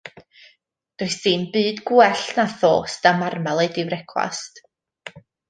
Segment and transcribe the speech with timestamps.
[1.01, 4.61] Does dim byd gwell na thost a marmalêd i frecwast.